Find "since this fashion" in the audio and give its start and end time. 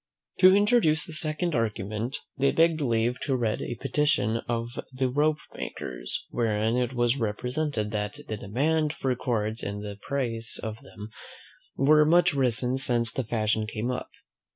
12.79-13.67